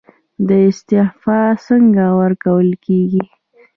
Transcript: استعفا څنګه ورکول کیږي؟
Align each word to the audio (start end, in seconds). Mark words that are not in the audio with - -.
استعفا 0.71 1.39
څنګه 1.65 2.05
ورکول 2.21 2.69
کیږي؟ 2.85 3.23